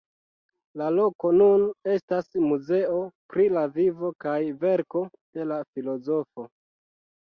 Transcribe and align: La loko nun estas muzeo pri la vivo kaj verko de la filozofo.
La 0.81 0.87
loko 0.95 1.31
nun 1.35 1.65
estas 1.97 2.41
muzeo 2.47 2.97
pri 3.35 3.49
la 3.59 3.67
vivo 3.79 4.13
kaj 4.27 4.37
verko 4.69 5.07
de 5.17 5.51
la 5.55 5.65
filozofo. 5.73 6.53